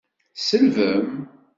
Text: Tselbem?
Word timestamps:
Tselbem? 0.37 1.07